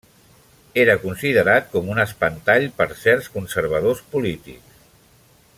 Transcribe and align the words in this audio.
Era 0.83 0.95
considerat 1.03 1.69
com 1.75 1.93
un 1.95 2.03
espantall 2.05 2.67
per 2.81 2.91
certs 3.05 3.31
conservadors 3.39 4.05
polítics. 4.17 4.85